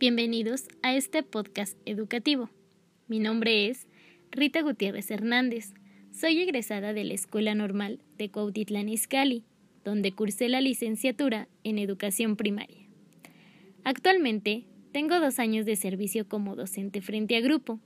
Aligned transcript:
Bienvenidos 0.00 0.68
a 0.84 0.94
este 0.94 1.24
podcast 1.24 1.76
educativo. 1.84 2.50
Mi 3.08 3.18
nombre 3.18 3.68
es 3.68 3.88
Rita 4.30 4.62
Gutiérrez 4.62 5.10
Hernández. 5.10 5.74
Soy 6.12 6.40
egresada 6.40 6.92
de 6.92 7.02
la 7.02 7.14
Escuela 7.14 7.56
Normal 7.56 7.98
de 8.16 8.30
Cuautitlán 8.30 8.88
Izcalli, 8.88 9.42
donde 9.84 10.12
cursé 10.12 10.48
la 10.48 10.60
licenciatura 10.60 11.48
en 11.64 11.80
Educación 11.80 12.36
Primaria. 12.36 12.86
Actualmente 13.82 14.66
tengo 14.92 15.18
dos 15.18 15.40
años 15.40 15.66
de 15.66 15.74
servicio 15.74 16.28
como 16.28 16.54
docente 16.54 17.00
frente 17.02 17.34
a 17.34 17.40
grupo 17.40 17.80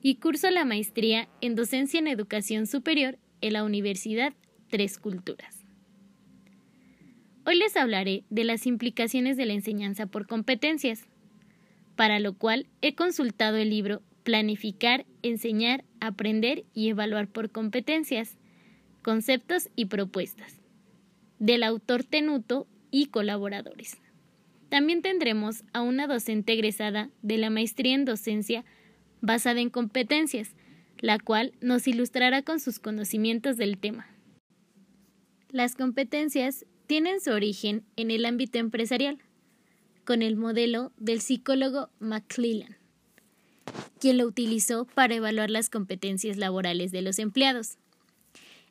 y 0.00 0.14
curso 0.20 0.52
la 0.52 0.64
maestría 0.64 1.28
en 1.40 1.56
Docencia 1.56 1.98
en 1.98 2.06
Educación 2.06 2.68
Superior 2.68 3.18
en 3.40 3.54
la 3.54 3.64
Universidad 3.64 4.32
Tres 4.68 4.96
Culturas. 4.96 5.64
Hoy 7.44 7.56
les 7.56 7.76
hablaré 7.76 8.22
de 8.30 8.44
las 8.44 8.64
implicaciones 8.64 9.36
de 9.36 9.46
la 9.46 9.54
enseñanza 9.54 10.06
por 10.06 10.28
competencias, 10.28 11.08
para 11.98 12.20
lo 12.20 12.34
cual 12.34 12.68
he 12.80 12.94
consultado 12.94 13.56
el 13.56 13.70
libro 13.70 14.02
Planificar, 14.22 15.04
Enseñar, 15.22 15.84
Aprender 15.98 16.64
y 16.72 16.90
Evaluar 16.90 17.26
por 17.26 17.50
Competencias, 17.50 18.38
Conceptos 19.02 19.68
y 19.74 19.86
Propuestas, 19.86 20.60
del 21.40 21.64
autor 21.64 22.04
Tenuto 22.04 22.68
y 22.92 23.06
colaboradores. 23.06 23.98
También 24.68 25.02
tendremos 25.02 25.64
a 25.72 25.82
una 25.82 26.06
docente 26.06 26.52
egresada 26.52 27.10
de 27.22 27.36
la 27.36 27.50
maestría 27.50 27.96
en 27.96 28.04
docencia 28.04 28.64
basada 29.20 29.60
en 29.60 29.68
competencias, 29.68 30.54
la 31.00 31.18
cual 31.18 31.52
nos 31.60 31.88
ilustrará 31.88 32.42
con 32.42 32.60
sus 32.60 32.78
conocimientos 32.78 33.56
del 33.56 33.76
tema. 33.76 34.06
Las 35.50 35.74
competencias 35.74 36.64
tienen 36.86 37.18
su 37.18 37.32
origen 37.32 37.82
en 37.96 38.12
el 38.12 38.24
ámbito 38.24 38.60
empresarial, 38.60 39.18
con 40.08 40.22
el 40.22 40.36
modelo 40.36 40.90
del 40.96 41.20
psicólogo 41.20 41.90
McClellan, 42.00 42.78
quien 44.00 44.16
lo 44.16 44.24
utilizó 44.24 44.86
para 44.86 45.14
evaluar 45.14 45.50
las 45.50 45.68
competencias 45.68 46.38
laborales 46.38 46.92
de 46.92 47.02
los 47.02 47.18
empleados. 47.18 47.76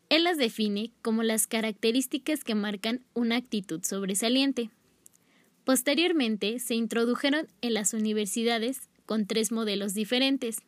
Él 0.09 0.23
las 0.23 0.39
define 0.39 0.89
como 1.03 1.21
las 1.21 1.45
características 1.45 2.43
que 2.43 2.55
marcan 2.55 3.03
una 3.13 3.35
actitud 3.35 3.83
sobresaliente. 3.83 4.71
Posteriormente 5.63 6.57
se 6.57 6.73
introdujeron 6.73 7.47
en 7.61 7.75
las 7.75 7.93
universidades 7.93 8.89
con 9.05 9.27
tres 9.27 9.51
modelos 9.51 9.93
diferentes. 9.93 10.63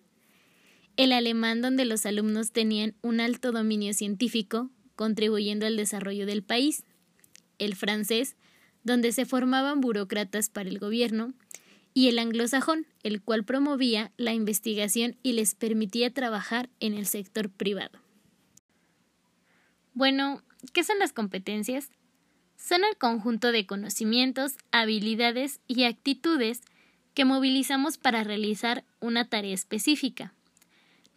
El 0.97 1.13
alemán 1.13 1.63
donde 1.63 1.85
los 1.85 2.05
alumnos 2.05 2.51
tenían 2.51 2.93
un 3.01 3.21
alto 3.21 3.51
dominio 3.51 3.95
científico, 3.95 4.69
contribuyendo 4.95 5.65
al 5.65 5.77
desarrollo 5.77 6.27
del 6.27 6.43
país. 6.43 6.83
El 7.57 7.73
francés, 7.75 8.35
donde 8.83 9.11
se 9.11 9.25
formaban 9.25 9.81
burócratas 9.81 10.49
para 10.49 10.69
el 10.69 10.79
gobierno. 10.79 11.33
Y 11.93 12.07
el 12.07 12.19
anglosajón, 12.19 12.85
el 13.03 13.21
cual 13.21 13.43
promovía 13.43 14.11
la 14.17 14.33
investigación 14.33 15.17
y 15.23 15.33
les 15.33 15.55
permitía 15.55 16.13
trabajar 16.13 16.69
en 16.79 16.93
el 16.93 17.07
sector 17.07 17.49
privado. 17.49 17.99
Bueno, 19.93 20.43
¿qué 20.71 20.83
son 20.83 20.99
las 20.99 21.13
competencias? 21.13 21.89
Son 22.57 22.81
el 22.83 22.97
conjunto 22.97 23.51
de 23.51 23.65
conocimientos, 23.65 24.53
habilidades 24.71 25.61
y 25.67 25.83
actitudes 25.83 26.61
que 27.13 27.25
movilizamos 27.25 27.97
para 27.97 28.23
realizar 28.23 28.85
una 28.99 29.27
tarea 29.27 29.53
específica. 29.53 30.33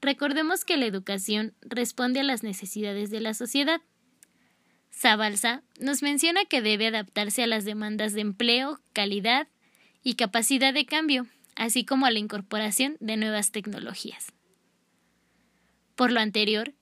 Recordemos 0.01 0.65
que 0.65 0.77
la 0.77 0.87
educación 0.87 1.55
responde 1.61 2.21
a 2.21 2.25
las 2.25 2.43
necesidades 2.43 3.11
de 3.11 3.21
la 3.21 3.35
sociedad. 3.35 3.81
Zabalza 4.95 5.63
nos 5.81 6.03
menciona 6.03 6.45
que 6.45 6.63
debe 6.63 6.87
adaptarse 6.87 7.43
a 7.43 7.47
las 7.47 7.65
demandas 7.65 8.13
de 8.13 8.21
empleo, 8.21 8.81
calidad 8.93 9.49
y 10.05 10.15
capacidad 10.15 10.73
de 10.73 10.87
cambio, 10.87 11.27
así 11.57 11.85
como 11.85 12.07
a 12.07 12.11
la 12.11 12.19
incorporación 12.19 12.97
de 13.01 13.17
nuevas 13.17 13.51
tecnologías. 13.51 14.33
Por 15.97 16.13
lo 16.13 16.21
anterior, 16.21 16.73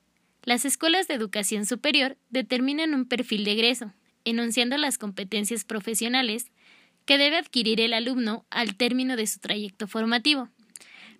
las 0.42 0.64
escuelas 0.64 1.08
de 1.08 1.14
educación 1.14 1.66
superior 1.66 2.16
determinan 2.30 2.94
un 2.94 3.06
perfil 3.06 3.44
de 3.44 3.52
egreso, 3.52 3.92
enunciando 4.24 4.76
las 4.76 4.98
competencias 4.98 5.64
profesionales 5.64 6.50
que 7.04 7.18
debe 7.18 7.36
adquirir 7.38 7.80
el 7.80 7.92
alumno 7.92 8.44
al 8.50 8.76
término 8.76 9.16
de 9.16 9.26
su 9.26 9.40
trayecto 9.40 9.86
formativo, 9.86 10.48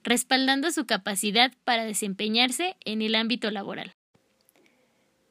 respaldando 0.03 0.71
su 0.71 0.87
capacidad 0.87 1.53
para 1.65 1.85
desempeñarse 1.85 2.77
en 2.85 3.03
el 3.03 3.15
ámbito 3.15 3.51
laboral. 3.51 3.95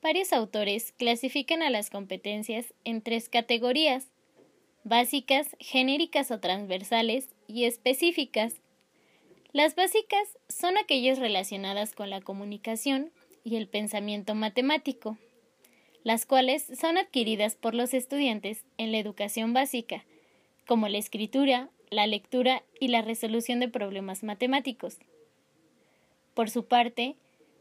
Varios 0.01 0.31
autores 0.31 0.93
clasifican 0.93 1.61
a 1.61 1.69
las 1.69 1.89
competencias 1.89 2.73
en 2.85 3.01
tres 3.01 3.27
categorías, 3.27 4.07
básicas, 4.85 5.55
genéricas 5.59 6.31
o 6.31 6.39
transversales 6.39 7.27
y 7.47 7.65
específicas. 7.65 8.55
Las 9.51 9.75
básicas 9.75 10.37
son 10.47 10.77
aquellas 10.77 11.19
relacionadas 11.19 11.93
con 11.93 12.09
la 12.09 12.21
comunicación 12.21 13.11
y 13.43 13.57
el 13.57 13.67
pensamiento 13.67 14.35
matemático, 14.35 15.17
las 16.03 16.25
cuales 16.25 16.65
son 16.79 16.97
adquiridas 16.97 17.55
por 17.55 17.73
los 17.75 17.93
estudiantes 17.93 18.63
en 18.77 18.91
la 18.93 18.99
educación 18.99 19.53
básica 19.53 20.05
como 20.65 20.87
la 20.87 20.99
escritura, 20.99 21.69
la 21.89 22.05
lectura 22.05 22.63
y 22.79 22.89
la 22.89 23.01
resolución 23.01 23.59
de 23.59 23.67
problemas 23.67 24.23
matemáticos. 24.23 24.99
Por 26.35 26.51
su 26.51 26.65
parte, 26.67 27.15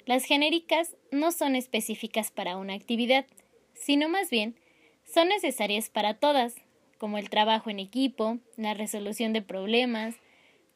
las 0.08 0.24
genéricas 0.24 0.96
no 1.12 1.32
son 1.32 1.54
específicas 1.54 2.30
para 2.30 2.56
una 2.56 2.72
actividad, 2.72 3.26
sino 3.74 4.08
más 4.08 4.30
bien 4.30 4.56
son 5.04 5.28
necesarias 5.28 5.90
para 5.90 6.14
todas, 6.14 6.54
como 6.96 7.18
el 7.18 7.28
trabajo 7.28 7.68
en 7.68 7.78
equipo, 7.78 8.38
la 8.56 8.72
resolución 8.72 9.34
de 9.34 9.42
problemas, 9.42 10.14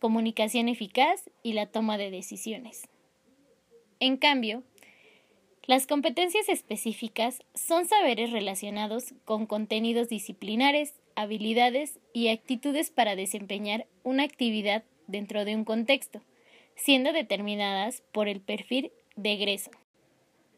comunicación 0.01 0.69
eficaz 0.69 1.31
y 1.43 1.55
la 1.55 1.65
toma 1.65 1.97
de 1.97 2.11
decisiones. 2.11 2.91
En 4.01 4.19
cambio, 4.19 4.65
las 5.65 5.87
competencias 5.87 6.51
específicas 6.51 7.39
son 7.55 7.87
saberes 7.87 8.33
relacionados 8.33 9.15
con 9.25 9.47
contenidos 9.47 10.11
disciplinares 10.11 10.93
habilidades 11.17 12.01
y 12.13 12.29
actitudes 12.29 12.91
para 12.91 13.17
desempeñar 13.17 13.87
una 14.03 14.25
actividad 14.25 14.85
dentro 15.07 15.47
de 15.47 15.57
un 15.57 15.65
contexto, 15.65 16.21
siendo 16.77 17.15
determinadas 17.15 18.03
por 18.13 18.29
el 18.29 18.43
perfil 18.43 18.93
de. 19.17 19.71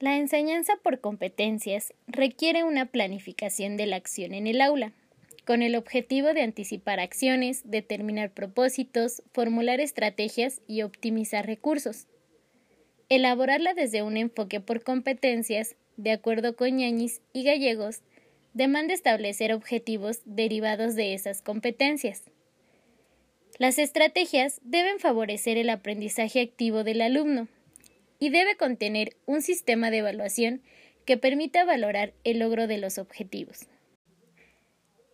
La 0.01 0.17
enseñanza 0.17 0.75
por 0.83 1.01
competencias 1.01 1.93
requiere 2.07 2.63
una 2.63 2.87
planificación 2.87 3.77
de 3.77 3.87
la 3.87 3.97
acción 3.97 4.35
en 4.35 4.47
el 4.47 4.61
aula, 4.61 4.93
con 5.45 5.63
el 5.63 5.77
objetivo 5.77 6.33
de 6.33 6.43
anticipar 6.43 7.01
acciones, 7.01 7.63
determinar 7.65 8.31
propósitos, 8.31 9.23
formular 9.33 9.81
estrategias 9.81 10.61
y 10.67 10.83
optimizar 10.83 11.47
recursos. 11.47 12.07
Elaborarla 13.09 13.75
desde 13.75 14.03
un 14.03 14.17
enfoque 14.17 14.61
por 14.61 14.83
competencias, 14.83 15.77
de 15.97 16.13
acuerdo 16.13 16.57
con 16.57 16.77
Ñañiz 16.77 17.21
y 17.33 17.45
Gallegos, 17.45 18.03
demanda 18.53 18.95
establecer 18.95 19.53
objetivos 19.53 20.21
derivados 20.25 20.95
de 20.95 21.15
esas 21.15 21.43
competencias. 21.43 22.23
Las 23.59 23.79
estrategias 23.79 24.61
deben 24.65 24.99
favorecer 24.99 25.59
el 25.59 25.71
aprendizaje 25.71 26.41
activo 26.41 26.85
del 26.85 27.01
alumno 27.01 27.49
y 28.25 28.31
debe 28.31 28.57
contener 28.57 29.19
un 29.27 29.43
sistema 29.43 29.91
de 29.91 29.99
evaluación 29.99 30.63
que 31.05 31.19
permita 31.19 31.67
valorar 31.67 32.15
el 32.25 32.39
logro 32.39 32.67
de 32.67 32.79
los 32.79 32.97
objetivos. 32.97 33.67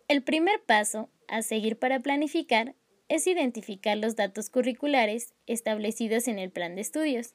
El 0.07 0.23
primer 0.23 0.61
paso 0.61 1.09
a 1.27 1.41
seguir 1.41 1.77
para 1.77 1.99
planificar 1.99 2.73
es 3.09 3.27
identificar 3.27 3.97
los 3.97 4.15
datos 4.15 4.49
curriculares 4.49 5.33
establecidos 5.45 6.29
en 6.29 6.39
el 6.39 6.51
plan 6.51 6.75
de 6.75 6.81
estudios. 6.83 7.33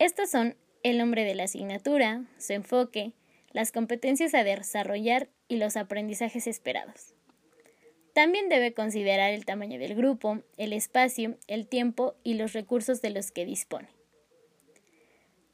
Estos 0.00 0.30
son 0.30 0.56
el 0.82 0.98
nombre 0.98 1.22
de 1.22 1.36
la 1.36 1.44
asignatura, 1.44 2.24
su 2.40 2.54
enfoque, 2.54 3.12
las 3.52 3.70
competencias 3.70 4.34
a 4.34 4.42
desarrollar 4.42 5.28
y 5.46 5.58
los 5.58 5.76
aprendizajes 5.76 6.48
esperados. 6.48 7.14
También 8.14 8.48
debe 8.48 8.74
considerar 8.74 9.30
el 9.30 9.44
tamaño 9.44 9.78
del 9.78 9.94
grupo, 9.94 10.42
el 10.56 10.72
espacio, 10.72 11.38
el 11.46 11.68
tiempo 11.68 12.16
y 12.24 12.34
los 12.34 12.52
recursos 12.52 13.00
de 13.00 13.10
los 13.10 13.30
que 13.30 13.46
dispone. 13.46 13.96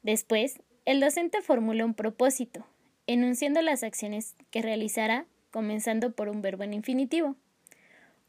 Después, 0.05 0.59
el 0.85 0.99
docente 0.99 1.41
formula 1.41 1.83
un 1.83 1.95
propósito, 1.95 2.63
enunciando 3.07 3.63
las 3.63 3.81
acciones 3.81 4.35
que 4.51 4.61
realizará, 4.61 5.25
comenzando 5.49 6.11
por 6.11 6.29
un 6.29 6.43
verbo 6.43 6.61
en 6.61 6.75
infinitivo. 6.75 7.35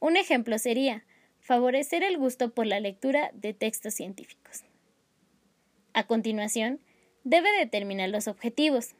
Un 0.01 0.17
ejemplo 0.17 0.59
sería 0.59 1.05
favorecer 1.39 2.03
el 2.03 2.17
gusto 2.17 2.55
por 2.55 2.67
la 2.67 2.81
lectura 2.81 3.31
de 3.35 3.53
textos 3.53 3.93
científicos. 3.93 4.65
A 5.93 6.07
continuación, 6.07 6.81
debe 7.25 7.53
determinar 7.59 8.09
los 8.09 8.27
objetivos, 8.27 8.95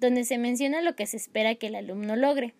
donde 0.00 0.24
se 0.24 0.38
menciona 0.38 0.80
lo 0.80 0.96
que 0.96 1.04
se 1.04 1.18
espera 1.18 1.56
que 1.56 1.66
el 1.66 1.74
alumno 1.74 2.16
logre. 2.16 2.54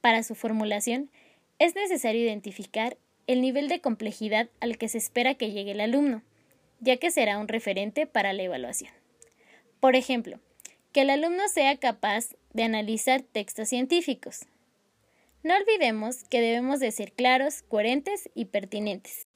Para 0.00 0.22
su 0.22 0.36
formulación, 0.36 1.10
es 1.58 1.74
necesario 1.74 2.22
identificar 2.22 2.96
el 3.26 3.40
nivel 3.40 3.66
de 3.66 3.80
complejidad 3.80 4.48
al 4.60 4.78
que 4.78 4.86
se 4.86 4.98
espera 4.98 5.34
que 5.34 5.50
llegue 5.50 5.72
el 5.72 5.80
alumno, 5.80 6.22
ya 6.80 6.96
que 6.96 7.10
será 7.10 7.38
un 7.38 7.48
referente 7.48 8.06
para 8.06 8.32
la 8.32 8.42
evaluación. 8.42 8.92
Por 9.80 9.96
ejemplo, 9.96 10.40
que 10.92 11.02
el 11.02 11.10
alumno 11.10 11.48
sea 11.48 11.76
capaz 11.76 12.30
de 12.52 12.62
analizar 12.62 13.22
textos 13.22 13.68
científicos. 13.68 14.46
No 15.42 15.54
olvidemos 15.54 16.24
que 16.24 16.40
debemos 16.40 16.80
de 16.80 16.90
ser 16.90 17.12
claros, 17.12 17.62
coherentes 17.62 18.30
y 18.34 18.46
pertinentes. 18.46 19.26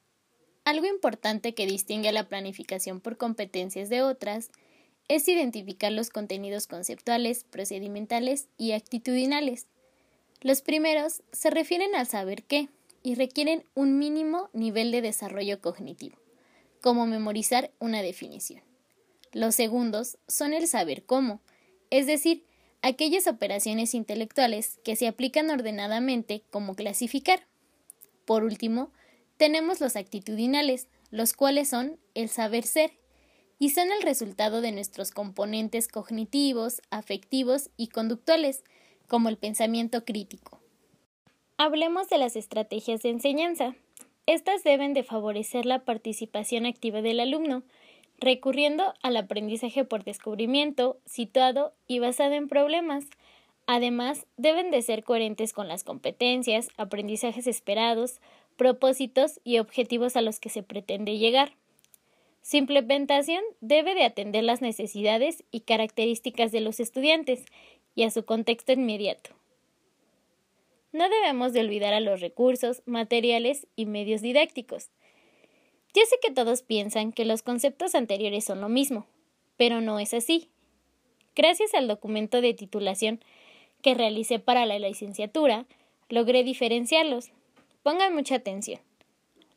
Algo 0.65 0.85
importante 0.85 1.53
que 1.53 1.65
distingue 1.65 2.09
a 2.09 2.13
la 2.13 2.27
planificación 2.27 2.99
por 2.99 3.17
competencias 3.17 3.89
de 3.89 4.01
otras 4.01 4.51
es 5.07 5.27
identificar 5.27 5.91
los 5.91 6.09
contenidos 6.09 6.67
conceptuales, 6.67 7.43
procedimentales 7.43 8.47
y 8.57 8.73
actitudinales. 8.73 9.67
Los 10.41 10.61
primeros 10.61 11.21
se 11.31 11.49
refieren 11.49 11.95
al 11.95 12.07
saber 12.07 12.43
qué 12.43 12.69
y 13.03 13.15
requieren 13.15 13.63
un 13.73 13.97
mínimo 13.97 14.49
nivel 14.53 14.91
de 14.91 15.01
desarrollo 15.01 15.61
cognitivo, 15.61 16.17
como 16.81 17.05
memorizar 17.05 17.71
una 17.79 18.01
definición. 18.01 18.61
Los 19.31 19.55
segundos 19.55 20.17
son 20.27 20.53
el 20.53 20.67
saber 20.67 21.05
cómo, 21.05 21.41
es 21.89 22.05
decir, 22.07 22.45
aquellas 22.81 23.27
operaciones 23.27 23.93
intelectuales 23.93 24.79
que 24.83 24.95
se 24.95 25.07
aplican 25.07 25.49
ordenadamente 25.49 26.43
como 26.49 26.75
clasificar. 26.75 27.45
Por 28.25 28.43
último, 28.43 28.91
tenemos 29.37 29.79
los 29.79 29.95
actitudinales, 29.95 30.87
los 31.09 31.33
cuales 31.33 31.69
son 31.69 31.99
el 32.13 32.29
saber 32.29 32.65
ser, 32.65 32.91
y 33.59 33.69
son 33.69 33.91
el 33.91 34.01
resultado 34.01 34.59
de 34.61 34.71
nuestros 34.71 35.11
componentes 35.11 35.87
cognitivos, 35.87 36.81
afectivos 36.89 37.69
y 37.77 37.89
conductuales, 37.89 38.63
como 39.07 39.29
el 39.29 39.37
pensamiento 39.37 40.03
crítico. 40.03 40.59
Hablemos 41.57 42.09
de 42.09 42.17
las 42.17 42.35
estrategias 42.35 43.03
de 43.03 43.09
enseñanza. 43.09 43.75
Estas 44.25 44.63
deben 44.63 44.93
de 44.93 45.03
favorecer 45.03 45.65
la 45.65 45.79
participación 45.79 46.65
activa 46.65 47.01
del 47.01 47.19
alumno, 47.19 47.63
recurriendo 48.19 48.93
al 49.01 49.17
aprendizaje 49.17 49.83
por 49.83 50.03
descubrimiento, 50.03 50.99
situado 51.05 51.73
y 51.87 51.99
basado 51.99 52.33
en 52.33 52.47
problemas. 52.47 53.05
Además, 53.65 54.27
deben 54.37 54.69
de 54.69 54.81
ser 54.83 55.03
coherentes 55.03 55.53
con 55.53 55.67
las 55.67 55.83
competencias, 55.83 56.69
aprendizajes 56.77 57.47
esperados, 57.47 58.19
propósitos 58.57 59.39
y 59.43 59.57
objetivos 59.57 60.15
a 60.15 60.21
los 60.21 60.39
que 60.39 60.49
se 60.49 60.61
pretende 60.61 61.17
llegar. 61.17 61.53
Su 62.43 62.57
implementación 62.57 63.43
debe 63.59 63.95
de 63.95 64.03
atender 64.03 64.43
las 64.43 64.61
necesidades 64.61 65.43
y 65.51 65.61
características 65.61 66.51
de 66.51 66.61
los 66.61 66.79
estudiantes 66.79 67.43
y 67.95 68.03
a 68.03 68.11
su 68.11 68.23
contexto 68.25 68.71
inmediato. 68.71 69.40
No 70.91 71.09
debemos 71.09 71.53
de 71.53 71.61
olvidar 71.61 71.93
a 71.93 71.99
los 71.99 72.19
recursos, 72.19 72.81
materiales 72.85 73.67
y 73.75 73.85
medios 73.85 74.21
didácticos. 74.21 74.89
Ya 75.93 76.05
sé 76.05 76.17
que 76.21 76.31
todos 76.31 76.63
piensan 76.63 77.11
que 77.11 77.25
los 77.25 77.41
conceptos 77.43 77.95
anteriores 77.95 78.45
son 78.45 78.61
lo 78.61 78.69
mismo, 78.69 79.05
pero 79.57 79.81
no 79.81 79.99
es 79.99 80.13
así. 80.13 80.49
Gracias 81.35 81.73
al 81.73 81.87
documento 81.87 82.41
de 82.41 82.53
titulación 82.53 83.21
que 83.81 83.93
realicé 83.93 84.39
para 84.39 84.65
la 84.65 84.79
licenciatura, 84.79 85.65
logré 86.09 86.43
diferenciarlos. 86.43 87.31
Pongan 87.83 88.13
mucha 88.13 88.35
atención. 88.35 88.79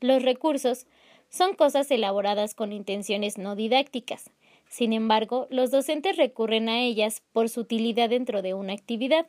Los 0.01 0.23
recursos 0.23 0.87
son 1.29 1.55
cosas 1.55 1.91
elaboradas 1.91 2.55
con 2.55 2.73
intenciones 2.73 3.39
no 3.39 3.57
didácticas. 3.57 4.31
Sin 4.69 4.93
embargo, 4.93 5.47
los 5.51 5.71
docentes 5.71 6.17
recurren 6.17 6.69
a 6.69 6.81
ellas 6.81 7.23
por 7.33 7.49
su 7.49 7.61
utilidad 7.61 8.11
dentro 8.11 8.41
de 8.43 8.55
una 8.55 8.73
actividad. 8.73 9.27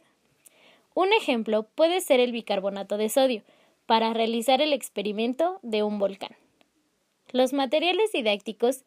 Un 0.95 1.13
ejemplo 1.13 1.67
puede 1.75 2.01
ser 2.01 2.19
el 2.19 2.31
bicarbonato 2.31 2.97
de 2.97 3.09
sodio, 3.09 3.43
para 3.85 4.13
realizar 4.13 4.61
el 4.61 4.73
experimento 4.73 5.59
de 5.61 5.83
un 5.83 5.99
volcán. 5.99 6.35
Los 7.31 7.53
materiales 7.53 8.11
didácticos 8.11 8.83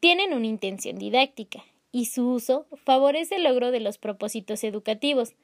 tienen 0.00 0.32
una 0.32 0.46
intención 0.46 0.98
didáctica 0.98 1.62
y 1.92 2.06
su 2.06 2.28
uso 2.28 2.66
favorece 2.84 3.36
el 3.36 3.44
logro 3.44 3.70
de 3.70 3.80
los 3.80 3.98
propósitos 3.98 4.64
educativos, 4.64 5.34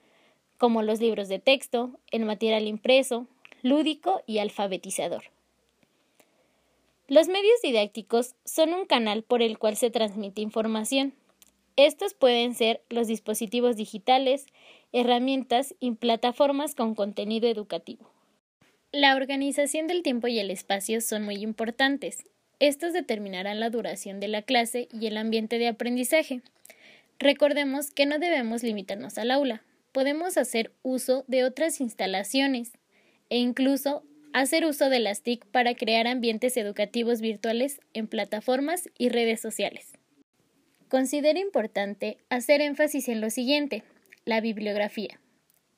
como 0.58 0.82
los 0.82 1.00
libros 1.00 1.28
de 1.28 1.38
texto, 1.38 1.90
el 2.10 2.24
material 2.24 2.66
impreso, 2.66 3.26
lúdico 3.62 4.22
y 4.26 4.38
alfabetizador. 4.38 5.24
Los 7.08 7.28
medios 7.28 7.60
didácticos 7.62 8.34
son 8.44 8.72
un 8.72 8.86
canal 8.86 9.22
por 9.22 9.42
el 9.42 9.58
cual 9.58 9.76
se 9.76 9.90
transmite 9.90 10.40
información. 10.40 11.12
Estos 11.76 12.14
pueden 12.14 12.54
ser 12.54 12.80
los 12.88 13.06
dispositivos 13.06 13.76
digitales, 13.76 14.46
herramientas 14.92 15.74
y 15.78 15.92
plataformas 15.92 16.74
con 16.74 16.94
contenido 16.94 17.48
educativo. 17.48 18.10
La 18.92 19.14
organización 19.14 19.86
del 19.86 20.02
tiempo 20.02 20.26
y 20.26 20.38
el 20.38 20.50
espacio 20.50 21.02
son 21.02 21.22
muy 21.22 21.36
importantes. 21.36 22.24
Estos 22.60 22.94
determinarán 22.94 23.60
la 23.60 23.68
duración 23.68 24.20
de 24.20 24.28
la 24.28 24.40
clase 24.40 24.88
y 24.90 25.06
el 25.06 25.18
ambiente 25.18 25.58
de 25.58 25.68
aprendizaje. 25.68 26.40
Recordemos 27.18 27.90
que 27.90 28.06
no 28.06 28.18
debemos 28.18 28.62
limitarnos 28.62 29.18
al 29.18 29.30
aula. 29.30 29.62
Podemos 29.92 30.38
hacer 30.38 30.72
uso 30.82 31.24
de 31.26 31.44
otras 31.44 31.82
instalaciones 31.82 32.72
e 33.28 33.36
incluso 33.36 34.02
hacer 34.32 34.64
uso 34.64 34.88
de 34.88 35.00
las 35.00 35.22
TIC 35.22 35.44
para 35.44 35.74
crear 35.74 36.06
ambientes 36.06 36.56
educativos 36.56 37.20
virtuales 37.20 37.80
en 37.92 38.06
plataformas 38.06 38.88
y 38.96 39.10
redes 39.10 39.42
sociales. 39.42 39.92
Considero 40.88 41.40
importante 41.40 42.18
hacer 42.30 42.60
énfasis 42.60 43.08
en 43.08 43.20
lo 43.20 43.30
siguiente, 43.30 43.82
la 44.24 44.40
bibliografía. 44.40 45.18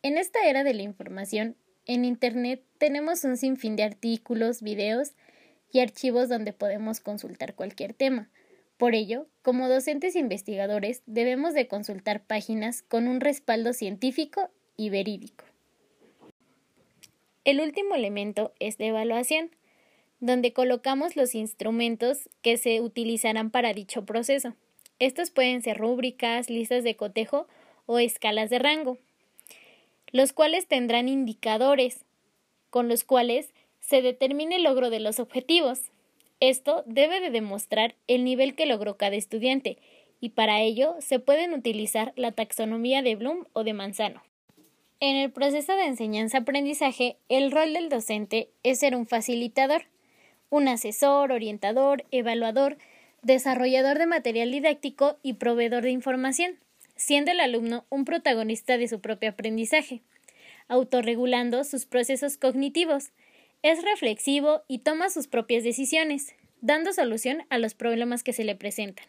En 0.02 0.18
esta 0.18 0.46
era 0.46 0.64
de 0.64 0.74
la 0.74 0.82
información, 0.82 1.56
en 1.86 2.04
Internet 2.04 2.62
tenemos 2.76 3.24
un 3.24 3.38
sinfín 3.38 3.74
de 3.74 3.84
artículos, 3.84 4.60
videos 4.60 5.12
y 5.72 5.80
archivos 5.80 6.28
donde 6.28 6.52
podemos 6.52 7.00
consultar 7.00 7.54
cualquier 7.54 7.94
tema. 7.94 8.28
Por 8.76 8.94
ello, 8.94 9.26
como 9.40 9.68
docentes 9.68 10.14
investigadores, 10.14 11.02
debemos 11.06 11.54
de 11.54 11.68
consultar 11.68 12.22
páginas 12.22 12.82
con 12.82 13.08
un 13.08 13.20
respaldo 13.20 13.72
científico 13.72 14.50
y 14.76 14.90
verídico. 14.90 15.46
El 17.44 17.62
último 17.62 17.94
elemento 17.94 18.52
es 18.60 18.76
de 18.76 18.88
evaluación, 18.88 19.50
donde 20.20 20.52
colocamos 20.52 21.16
los 21.16 21.34
instrumentos 21.34 22.28
que 22.42 22.58
se 22.58 22.82
utilizarán 22.82 23.50
para 23.50 23.72
dicho 23.72 24.04
proceso. 24.04 24.54
Estos 24.98 25.30
pueden 25.30 25.62
ser 25.62 25.78
rúbricas, 25.78 26.50
listas 26.50 26.84
de 26.84 26.96
cotejo 26.96 27.46
o 27.86 27.98
escalas 27.98 28.50
de 28.50 28.58
rango, 28.58 28.98
los 30.10 30.32
cuales 30.32 30.66
tendrán 30.66 31.08
indicadores 31.08 32.04
con 32.70 32.88
los 32.88 33.04
cuales 33.04 33.52
se 33.80 34.02
determine 34.02 34.56
el 34.56 34.64
logro 34.64 34.90
de 34.90 35.00
los 35.00 35.20
objetivos. 35.20 35.90
Esto 36.40 36.82
debe 36.86 37.20
de 37.20 37.30
demostrar 37.30 37.94
el 38.06 38.24
nivel 38.24 38.54
que 38.54 38.66
logró 38.66 38.96
cada 38.96 39.16
estudiante 39.16 39.78
y 40.20 40.30
para 40.30 40.60
ello 40.60 40.96
se 41.00 41.18
pueden 41.18 41.54
utilizar 41.54 42.12
la 42.16 42.32
taxonomía 42.32 43.02
de 43.02 43.16
Bloom 43.16 43.46
o 43.52 43.64
de 43.64 43.72
Manzano. 43.72 44.22
En 45.00 45.16
el 45.16 45.30
proceso 45.30 45.74
de 45.74 45.84
enseñanza-aprendizaje, 45.84 47.18
el 47.28 47.52
rol 47.52 47.72
del 47.72 47.88
docente 47.88 48.50
es 48.64 48.80
ser 48.80 48.96
un 48.96 49.06
facilitador, 49.06 49.84
un 50.50 50.66
asesor, 50.66 51.30
orientador, 51.30 52.04
evaluador, 52.10 52.78
desarrollador 53.22 53.98
de 53.98 54.06
material 54.06 54.50
didáctico 54.50 55.18
y 55.22 55.34
proveedor 55.34 55.82
de 55.82 55.90
información, 55.90 56.58
siendo 56.96 57.30
el 57.30 57.40
alumno 57.40 57.84
un 57.90 58.04
protagonista 58.04 58.78
de 58.78 58.88
su 58.88 59.00
propio 59.00 59.30
aprendizaje, 59.30 60.02
autorregulando 60.68 61.64
sus 61.64 61.86
procesos 61.86 62.36
cognitivos, 62.36 63.10
es 63.62 63.82
reflexivo 63.82 64.62
y 64.68 64.78
toma 64.78 65.10
sus 65.10 65.26
propias 65.26 65.64
decisiones, 65.64 66.34
dando 66.60 66.92
solución 66.92 67.44
a 67.50 67.58
los 67.58 67.74
problemas 67.74 68.22
que 68.22 68.32
se 68.32 68.44
le 68.44 68.54
presentan. 68.54 69.06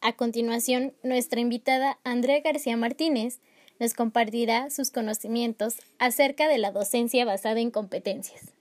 A 0.00 0.14
continuación, 0.14 0.92
nuestra 1.02 1.40
invitada 1.40 1.98
Andrea 2.02 2.40
García 2.40 2.76
Martínez 2.76 3.38
nos 3.78 3.94
compartirá 3.94 4.70
sus 4.70 4.90
conocimientos 4.90 5.76
acerca 5.98 6.48
de 6.48 6.58
la 6.58 6.72
docencia 6.72 7.24
basada 7.24 7.60
en 7.60 7.70
competencias. 7.70 8.52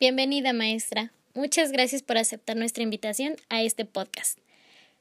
Bienvenida, 0.00 0.52
maestra. 0.52 1.10
Muchas 1.34 1.72
gracias 1.72 2.02
por 2.02 2.18
aceptar 2.18 2.56
nuestra 2.56 2.84
invitación 2.84 3.36
a 3.48 3.62
este 3.62 3.84
podcast. 3.84 4.38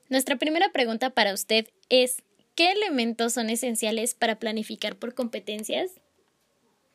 Nuestra 0.09 0.37
primera 0.37 0.69
pregunta 0.69 1.11
para 1.11 1.33
usted 1.33 1.67
es, 1.89 2.23
¿Qué 2.55 2.71
elementos 2.71 3.35
son 3.35 3.51
esenciales 3.51 4.15
para 4.15 4.39
planificar 4.39 4.95
por 4.95 5.13
competencias? 5.13 5.91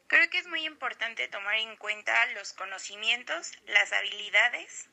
Creo 0.08 0.28
que 0.30 0.38
es 0.38 0.48
muy 0.48 0.64
importante 0.66 1.28
tomar 1.28 1.54
en 1.54 1.76
cuenta 1.76 2.26
los 2.34 2.52
conocimientos, 2.54 3.52
las 3.68 3.92
habilidades, 3.92 4.88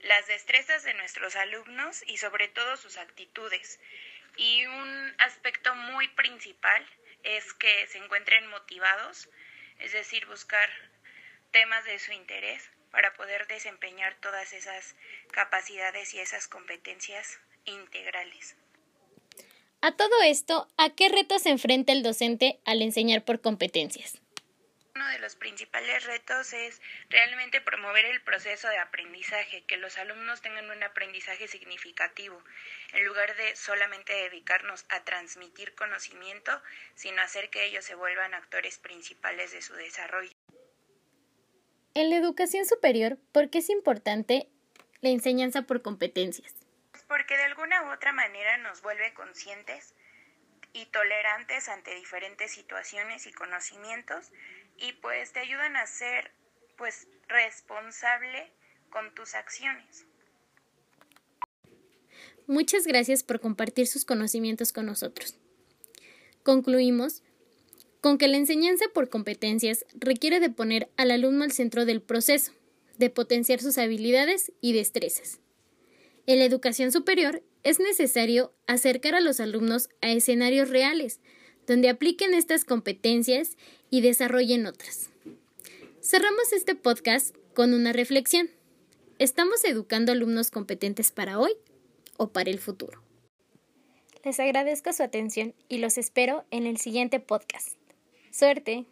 las 0.00 0.26
destrezas 0.26 0.84
de 0.84 0.94
nuestros 0.94 1.36
alumnos 1.36 2.02
y 2.06 2.16
sobre 2.16 2.48
todo 2.48 2.78
sus 2.78 2.96
actitudes. 2.96 3.78
Y 4.38 4.64
un 4.64 5.14
aspecto 5.18 5.74
muy 5.74 6.08
principal 6.08 6.82
es 7.24 7.52
que 7.52 7.86
se 7.88 7.98
encuentren 7.98 8.46
motivados, 8.46 9.28
es 9.80 9.92
decir, 9.92 10.24
buscar 10.24 10.70
temas 11.54 11.84
de 11.84 12.00
su 12.00 12.10
interés 12.10 12.68
para 12.90 13.14
poder 13.14 13.46
desempeñar 13.46 14.16
todas 14.16 14.52
esas 14.52 14.96
capacidades 15.30 16.12
y 16.12 16.18
esas 16.18 16.48
competencias 16.48 17.38
integrales. 17.64 18.56
A 19.80 19.92
todo 19.92 20.20
esto, 20.24 20.66
¿a 20.76 20.90
qué 20.96 21.08
retos 21.08 21.42
se 21.42 21.50
enfrenta 21.50 21.92
el 21.92 22.02
docente 22.02 22.58
al 22.64 22.82
enseñar 22.82 23.24
por 23.24 23.40
competencias? 23.40 24.20
Uno 24.96 25.06
de 25.10 25.20
los 25.20 25.36
principales 25.36 26.04
retos 26.06 26.52
es 26.52 26.82
realmente 27.08 27.60
promover 27.60 28.04
el 28.04 28.20
proceso 28.22 28.68
de 28.68 28.78
aprendizaje, 28.78 29.62
que 29.62 29.76
los 29.76 29.96
alumnos 29.96 30.42
tengan 30.42 30.68
un 30.68 30.82
aprendizaje 30.82 31.46
significativo, 31.46 32.42
en 32.94 33.04
lugar 33.04 33.36
de 33.36 33.54
solamente 33.54 34.12
dedicarnos 34.12 34.86
a 34.88 35.04
transmitir 35.04 35.76
conocimiento, 35.76 36.60
sino 36.96 37.22
hacer 37.22 37.48
que 37.50 37.64
ellos 37.64 37.84
se 37.84 37.94
vuelvan 37.94 38.34
actores 38.34 38.78
principales 38.78 39.52
de 39.52 39.62
su 39.62 39.74
desarrollo. 39.74 40.33
En 41.96 42.10
la 42.10 42.16
educación 42.16 42.66
superior, 42.66 43.18
¿por 43.30 43.50
qué 43.50 43.58
es 43.58 43.70
importante 43.70 44.48
la 45.00 45.10
enseñanza 45.10 45.62
por 45.62 45.80
competencias? 45.80 46.52
Porque 47.06 47.36
de 47.36 47.44
alguna 47.44 47.84
u 47.84 47.92
otra 47.92 48.12
manera 48.12 48.56
nos 48.58 48.82
vuelve 48.82 49.14
conscientes 49.14 49.94
y 50.72 50.86
tolerantes 50.86 51.68
ante 51.68 51.94
diferentes 51.94 52.50
situaciones 52.50 53.28
y 53.28 53.32
conocimientos 53.32 54.32
y 54.76 54.92
pues 54.94 55.32
te 55.32 55.38
ayudan 55.38 55.76
a 55.76 55.86
ser 55.86 56.32
pues 56.76 57.06
responsable 57.28 58.50
con 58.90 59.14
tus 59.14 59.36
acciones. 59.36 60.04
Muchas 62.48 62.88
gracias 62.88 63.22
por 63.22 63.38
compartir 63.38 63.86
sus 63.86 64.04
conocimientos 64.04 64.72
con 64.72 64.86
nosotros. 64.86 65.38
Concluimos 66.42 67.22
con 68.04 68.18
que 68.18 68.28
la 68.28 68.36
enseñanza 68.36 68.84
por 68.92 69.08
competencias 69.08 69.86
requiere 69.94 70.38
de 70.38 70.50
poner 70.50 70.90
al 70.98 71.10
alumno 71.10 71.42
al 71.42 71.52
centro 71.52 71.86
del 71.86 72.02
proceso, 72.02 72.52
de 72.98 73.08
potenciar 73.08 73.62
sus 73.62 73.78
habilidades 73.78 74.52
y 74.60 74.74
destrezas. 74.74 75.40
En 76.26 76.38
la 76.38 76.44
educación 76.44 76.92
superior 76.92 77.42
es 77.62 77.80
necesario 77.80 78.52
acercar 78.66 79.14
a 79.14 79.22
los 79.22 79.40
alumnos 79.40 79.88
a 80.02 80.10
escenarios 80.10 80.68
reales, 80.68 81.20
donde 81.66 81.88
apliquen 81.88 82.34
estas 82.34 82.66
competencias 82.66 83.56
y 83.88 84.02
desarrollen 84.02 84.66
otras. 84.66 85.08
Cerramos 86.02 86.52
este 86.52 86.74
podcast 86.74 87.34
con 87.54 87.72
una 87.72 87.94
reflexión. 87.94 88.50
¿Estamos 89.18 89.64
educando 89.64 90.12
alumnos 90.12 90.50
competentes 90.50 91.10
para 91.10 91.38
hoy 91.38 91.52
o 92.18 92.28
para 92.28 92.50
el 92.50 92.58
futuro? 92.58 93.02
Les 94.26 94.38
agradezco 94.40 94.92
su 94.92 95.02
atención 95.02 95.54
y 95.70 95.78
los 95.78 95.96
espero 95.96 96.44
en 96.50 96.66
el 96.66 96.76
siguiente 96.76 97.18
podcast. 97.18 97.78
Suerte. 98.34 98.84